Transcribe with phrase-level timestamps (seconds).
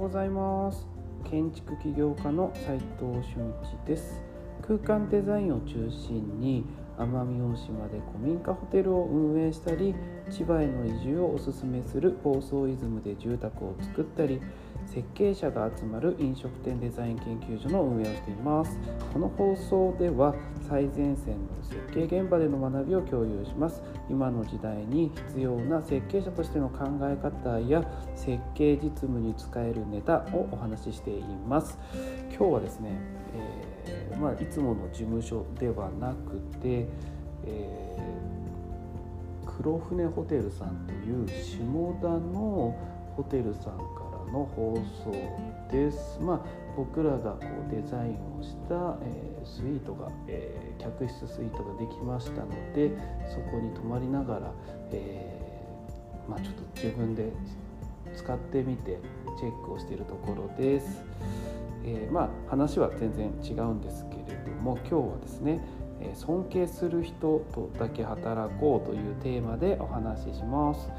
[0.00, 0.88] ございます。
[1.30, 4.22] 建築起業家の斉藤俊一です。
[4.66, 6.64] 空間デザインを中心に
[6.96, 9.94] 奄美大島で古民家ホテルを運営したり
[10.30, 14.40] 千葉への移住をおすすめする房総イズムで住宅を作ったり
[14.92, 18.76] 設計者が集まる飲食店デザイン研究所の運営をしています。
[19.12, 20.34] この放送では
[20.68, 23.82] 最前線の設計現場での学びを共有します。
[24.08, 27.84] 今の時代に必要な設計者としての考え方や
[28.16, 31.78] 設計実務に使えるネタをお話ししています。
[32.36, 32.90] 今日はですね、
[33.86, 36.88] えー、まあ、いつもの事務所ではなくて、
[37.44, 41.58] えー、黒船ホテルさんという下
[42.02, 42.76] 田の
[43.14, 45.12] ホテルさんかの放送
[45.70, 46.18] です。
[46.20, 46.40] まあ、
[46.76, 47.38] 僕らがこ
[47.68, 52.90] うデザインをした、えー、スイートが、えー、客室スイートができましたので
[53.28, 54.52] そこに泊まりながら、
[54.92, 57.32] えー、まあ、ちょっと自分で
[58.16, 58.98] 使ってみて
[59.38, 61.02] チェックをしているところです。
[61.82, 65.60] えまあ、話は全然違うんですけれども今日はですね
[66.14, 70.90] 尊敬する人とだけ働こうというテーマでお話しします。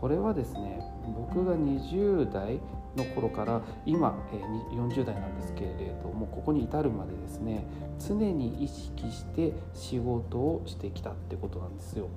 [0.00, 0.80] これはですね
[1.16, 2.60] 僕が20代
[2.96, 7.66] の頃から今40代なんですけれどもここに至るまでですね
[7.98, 12.08] 常に意識して仕事をしてきたってことなんですよ。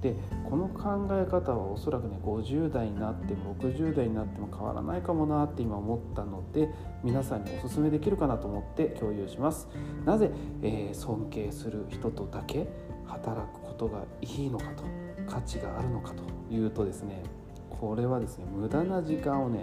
[0.00, 0.14] で
[0.48, 6.68] この考え方はおそらくね50代になっても60代になっても変わらないかもなって今思ったので
[7.02, 9.66] 皆さんにお勧めできるかなと思って共有します
[10.04, 10.30] なぜ、
[10.62, 12.68] えー、尊敬する人とだけ
[13.06, 14.84] 働くことがいいのかと
[15.28, 17.22] 価値があるのかというとですね
[17.70, 19.60] これはですね無駄な時間をね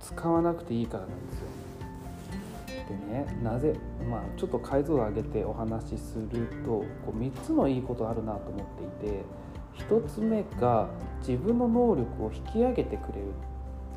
[0.00, 1.46] 使わなくていいからなんですよ。
[2.88, 3.74] でねなぜ
[4.08, 9.24] まあちょっと解像度上げてお話しするとこう3つのいいことあるなと思っていて
[9.88, 10.88] 1つ目が
[11.20, 13.26] 自分の能力を引き上げてくれる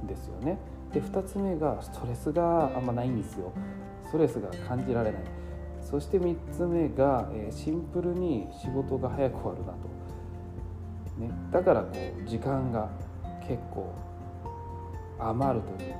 [0.04, 0.58] んですよね。
[0.92, 3.52] で2つ目がストレスがあんまないんですよ。
[4.06, 5.22] ストレスが感じられない。
[5.82, 10.03] そして3つ目が、えシンプルに仕事が早く終わるなと。
[11.18, 12.90] ね、だからこう時間が
[13.48, 13.94] 結構
[15.20, 16.00] 余るというか、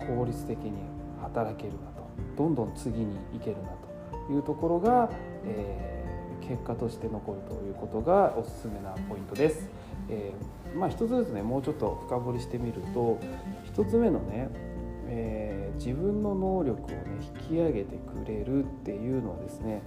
[0.00, 0.72] えー、効率的に
[1.22, 2.06] 働けるなと
[2.36, 3.68] どんどん次に行けるな
[4.26, 5.10] というところが、
[5.44, 9.68] えー、結果として残るということがおすすめなポイントです。
[10.08, 13.18] えー、まあ、一つずつねもうちょっと深掘りしてみると
[13.74, 14.48] 1つ目のね、
[15.08, 16.96] えー、自分の能力をね
[17.40, 19.82] 引き上げてくれるっていうのはですね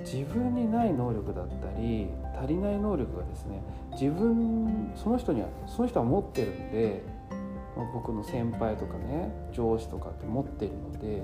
[0.00, 3.62] 自分にない能力だったり足りない能力がですね
[3.92, 7.02] 自分その人にはその人は持ってるんで
[7.76, 11.22] ま僕の先輩とかね上司とかって持ってるので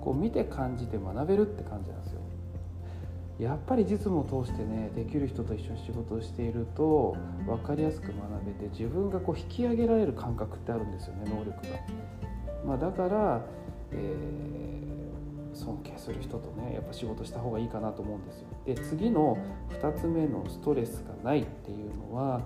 [0.00, 2.20] こう見て感じて学べるって感じなんですよ。
[3.38, 7.16] やっぱり実務を通してねできる人と一緒に仕事をしていると
[7.46, 8.14] 分かりやすく学
[8.46, 11.78] べて自分がこう引き上げられる感覚ってあるんですよね能力が。
[12.64, 13.42] まあ、だから、
[13.90, 14.71] えー
[15.54, 18.46] 尊敬する人とねやっぱ仕事した方がいいかなと思うんですよ。
[18.64, 19.36] で次の
[19.70, 22.40] 2つ目のストレスがないっていうのは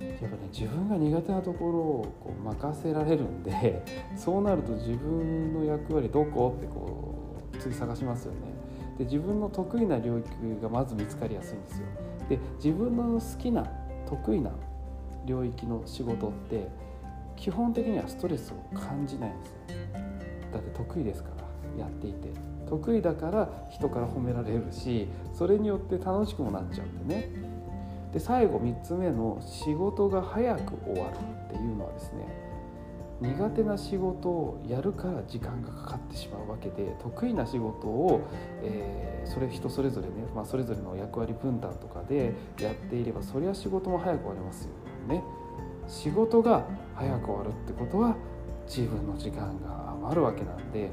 [0.00, 3.82] やっぱね自分が苦手なところをこう任せられるんで
[4.16, 7.14] そうなると自分の役割どこってこ
[7.52, 8.38] う次探しますよね。
[8.98, 10.28] で自分の得意な領域
[10.62, 11.86] がまず見つかりやすいんですよ。
[12.28, 13.66] で自分の好きな
[14.06, 14.50] 得意な
[15.26, 16.68] 領域の仕事って
[17.36, 19.56] 基本的にはストレスを感じないんですよ。
[20.52, 21.35] だって得意ですから。
[21.78, 22.30] やっていて
[22.68, 27.30] 得意だから人から褒められるしそれによって楽しくもなっちゃうんでね
[28.12, 31.16] で最後3つ目の仕事が早く終わる
[31.48, 32.46] っていうのはですね
[33.20, 38.20] 苦手な仕事をやるから時間がかかってしまうわけで得意な仕事を、
[38.62, 44.70] えー、それ人それぞれね、まあ、それぞれの役割分担とかでやっていればそりゃ仕事も早く終わりますよ
[45.08, 45.22] ね。
[45.88, 48.16] 仕事が早く終わるってことは
[48.66, 50.90] 自分の時間が余るわけなんで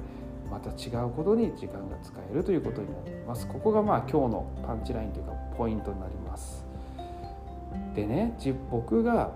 [0.53, 3.47] また違うことに時間が使えるということになります。
[3.47, 6.63] ここがまあ今日のパンチラインというかポイントになります。
[7.95, 8.37] でね
[8.69, 9.31] 僕が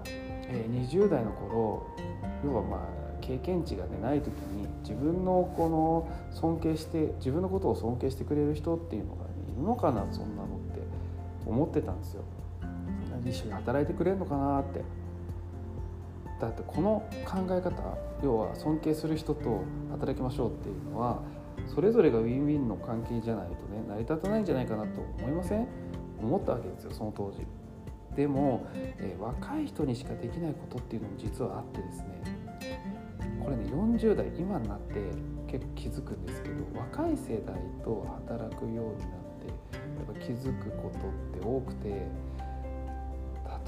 [0.51, 1.87] 20代の頃
[2.45, 2.79] 要はまあ
[3.19, 10.81] 経験値が、ね、ない時に自分のこの尊敬して自分のことを尊敬してくれる人っていうのが、ね、いるのかなそんなのって
[11.47, 12.21] 思ってたんですよ。
[13.25, 14.83] 一緒に働いてくれるのかなって
[16.39, 17.71] だってこの考え方
[18.23, 21.21] 要は尊敬する人と働きましょうっていうのは
[21.73, 25.67] それぞれがウィンウィンの関係じゃないとね成り立たないんじゃないかなと思いません？
[26.21, 27.45] 思ったわけですよその当時。
[28.15, 32.05] でも、えー、若い人にしかできないことっていうのも実はあってですね。
[33.43, 34.95] これね40代今になって
[35.47, 38.87] 結構気づくんですけど若い世代と働くようになっ
[39.39, 39.53] てや
[40.11, 42.07] っぱ気づくことって多くて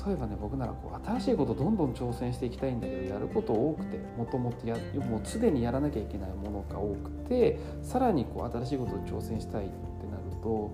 [0.05, 9.73] 例えばね僕ならこう新しいことどんどん挑戦していきたいんだけどやること多くてもともとやもう常にやらなきゃいけないものが多くてさらにこう新しいことに挑戦したいって
[10.07, 10.71] なると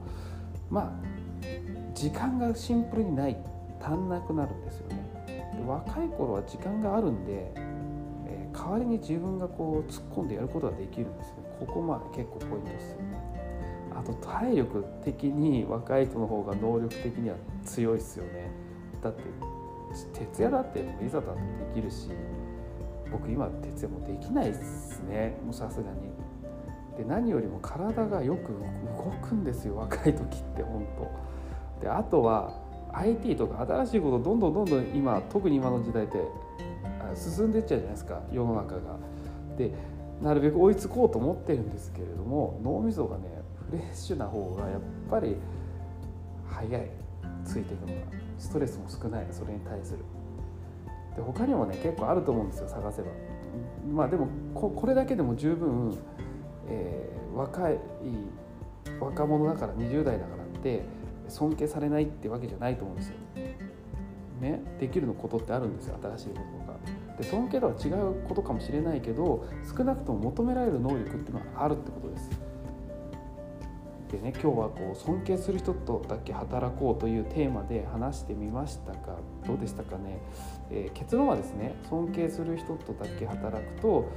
[0.69, 1.15] まあ
[1.93, 3.37] 時間がシンプルにない
[3.81, 5.05] 足んなくなるんですよね。
[5.27, 11.35] で若い頃は時間があるんで、えー、代わりに自分がこう突っ込んでやることができるんですよ。
[11.59, 13.25] ここまで結構ポイントですよね。
[13.95, 18.64] あと体力的に若い人の方が能力的には強いですよね。
[19.05, 19.23] だって
[20.13, 22.09] 徹夜だっていざだってできるし
[23.11, 26.11] 僕今徹夜もできないですねもうさすがに。
[26.97, 28.53] で何よりも体がよく
[28.97, 30.87] 動くんですよ若い時って本
[31.77, 31.81] 当。
[31.81, 32.53] であとは
[32.93, 36.17] IT とか新しいことどんどんどんどん今特に今の時代って
[37.15, 38.97] 進んでっちゃうじゃないですか世の中が。
[39.57, 39.71] で
[40.21, 43.23] なるべく追いつこうと思ってるんですけれども脳みそがね
[43.69, 45.35] フレッシュな方がやっぱり
[46.47, 46.91] 早い
[47.43, 49.99] ついていくのがストレスも少ないそれに対する
[51.15, 53.07] で他にもね結構あると思うんですよ探せば
[53.93, 55.97] まあでもここれだけでも十分、
[56.67, 57.77] えー、若い
[58.99, 60.83] 若者だから20代だからって
[61.27, 63.15] 尊敬されないってわけじゃないと思うんですよ。
[64.41, 67.17] ね、できるのことってあるんですよ新しいこととか。
[67.17, 72.29] で尊敬とは違うことかもしれないけど少なくとも求められる能力っていうのはあるってことです。
[74.15, 80.21] でね今日はこう尊敬する人とだけ働こうというテーマで話してみましたがどうでしたかね、
[80.71, 84.09] えー、結論はですね尊敬する人とだけ働くと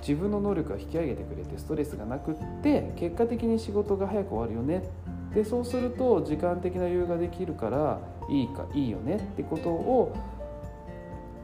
[0.00, 4.88] 自分の能力が引き上げてくれてストレスがなくって結果的に仕事が早く終わるよね。
[5.34, 10.16] でそうすると時間的な余裕ができるからいいかいいよねってことを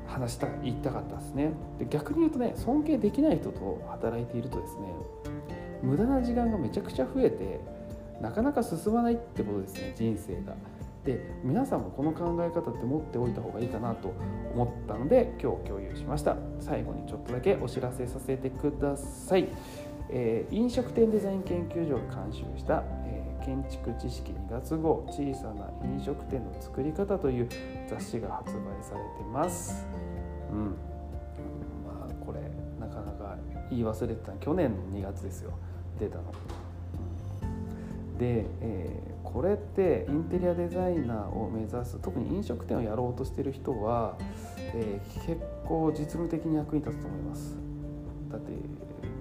[0.06, 1.52] 話した言いたかったですね。
[1.78, 4.82] で逆に言うとね尊敬できない人と働いているとですね
[5.82, 7.60] 無駄な時間がめちゃくちゃ増えて
[8.20, 10.54] なかなか進まないってことですね人生が。
[11.04, 14.12] で皆さんもこの考え方って持っておいた方がいいかなと
[14.52, 16.36] 思ったので今日共有しました。
[16.58, 19.48] 最後にちょっとだけお知らせさせてください、
[20.10, 27.48] えー、飲食店デザイン研究所が監修した、えー、建築知識2月号小さな飲食店の作り方という
[27.88, 29.86] 雑誌が発売されてます。
[30.50, 30.64] うん。
[31.86, 32.40] まあこれ
[32.80, 33.36] なかなか
[33.70, 35.52] 言い忘れてた去年の2月ですよ。
[36.00, 36.24] 出たの。
[38.18, 44.16] で、えー、これってインテリアデザイナーを目指す特に飲食店をやろうとしてる人は、
[44.74, 47.56] えー、結構実務的に役に立つと思います。
[48.30, 48.52] だって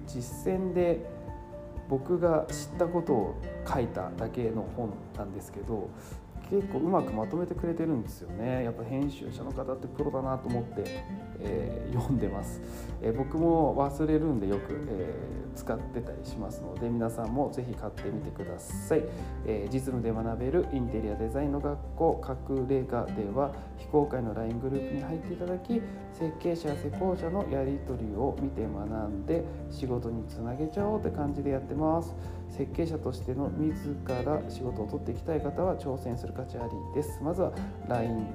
[0.08, 1.06] 実践で
[1.90, 5.90] 僕が知ったことを書いただけの本なんですけど
[6.50, 8.64] 結構うまくまとめてくれてるんですよね。
[8.64, 10.84] やっぱ編集者の方ってプロだなと思って、
[11.40, 12.62] えー、読んでます、
[13.02, 19.04] えー、僕も忘れるんでよく、えー、使ってたりしますので皆さんもぜひ買ってみてください、
[19.46, 25.82] え実務で学べるインテリアデザインの学校隠れ家では非公開の LINE グループに入っていただき
[26.14, 32.16] 設計者や施工者のやり取りを見て学んで仕事につなげちゃおうって感じでやってます。
[32.50, 37.22] 設計者としての自ら仕事を取っていきたい方は挑戦する価値ありです。
[37.22, 37.52] まずは
[37.88, 38.28] LINE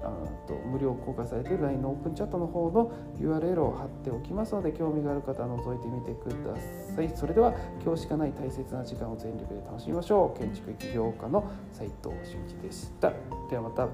[0.00, 0.12] あ
[0.46, 6.54] と無料公開されている LINE のオープンチャットの方の URL を貼っておきますので興味がある方は覗いてみてくだ
[6.94, 7.10] さい。
[7.16, 7.52] それでは
[7.84, 10.38] 今日しかない大切な時間を全力で楽しみましょう。
[10.38, 13.12] 建築起業家の斉藤俊一でした。
[13.50, 13.88] ではまた。